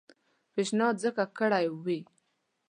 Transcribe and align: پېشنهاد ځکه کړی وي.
پېشنهاد 0.53 0.95
ځکه 1.03 1.23
کړی 1.37 1.65
وي. 1.83 1.99